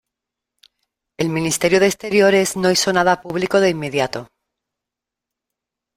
El 1.19 1.29
Ministerio 1.29 1.79
de 1.79 1.85
Exteriores 1.85 2.57
no 2.57 2.71
hizo 2.71 2.91
nada 2.91 3.21
público 3.21 3.59
de 3.59 3.69
inmediato. 3.69 4.29